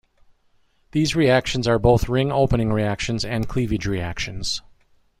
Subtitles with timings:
[0.93, 4.63] These reactions are both ring opening reactions and cleavage reactions.